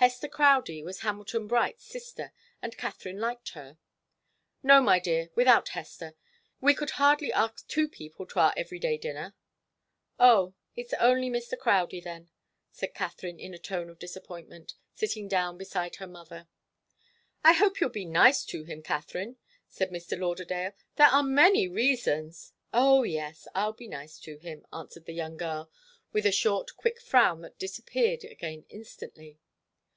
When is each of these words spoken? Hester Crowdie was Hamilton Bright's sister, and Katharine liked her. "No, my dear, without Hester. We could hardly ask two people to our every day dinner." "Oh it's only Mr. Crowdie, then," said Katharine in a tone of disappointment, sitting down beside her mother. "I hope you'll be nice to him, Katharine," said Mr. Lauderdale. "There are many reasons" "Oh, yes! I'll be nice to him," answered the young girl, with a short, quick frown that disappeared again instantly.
Hester 0.00 0.28
Crowdie 0.28 0.84
was 0.84 1.00
Hamilton 1.00 1.48
Bright's 1.48 1.82
sister, 1.82 2.30
and 2.62 2.76
Katharine 2.76 3.18
liked 3.18 3.48
her. 3.54 3.78
"No, 4.62 4.80
my 4.80 5.00
dear, 5.00 5.30
without 5.34 5.70
Hester. 5.70 6.14
We 6.60 6.72
could 6.72 6.90
hardly 6.90 7.32
ask 7.32 7.66
two 7.66 7.88
people 7.88 8.24
to 8.26 8.38
our 8.38 8.54
every 8.56 8.78
day 8.78 8.96
dinner." 8.96 9.34
"Oh 10.16 10.54
it's 10.76 10.92
only 11.00 11.28
Mr. 11.28 11.58
Crowdie, 11.58 12.00
then," 12.00 12.30
said 12.70 12.94
Katharine 12.94 13.40
in 13.40 13.52
a 13.54 13.58
tone 13.58 13.90
of 13.90 13.98
disappointment, 13.98 14.74
sitting 14.94 15.26
down 15.26 15.58
beside 15.58 15.96
her 15.96 16.06
mother. 16.06 16.46
"I 17.42 17.54
hope 17.54 17.80
you'll 17.80 17.90
be 17.90 18.04
nice 18.04 18.44
to 18.44 18.62
him, 18.62 18.84
Katharine," 18.84 19.36
said 19.68 19.90
Mr. 19.90 20.16
Lauderdale. 20.16 20.74
"There 20.94 21.08
are 21.08 21.24
many 21.24 21.66
reasons" 21.66 22.52
"Oh, 22.72 23.02
yes! 23.02 23.48
I'll 23.52 23.72
be 23.72 23.88
nice 23.88 24.20
to 24.20 24.38
him," 24.38 24.64
answered 24.72 25.06
the 25.06 25.12
young 25.12 25.36
girl, 25.36 25.72
with 26.12 26.24
a 26.24 26.30
short, 26.30 26.76
quick 26.76 27.00
frown 27.00 27.40
that 27.40 27.58
disappeared 27.58 28.22
again 28.22 28.64
instantly. 28.68 29.40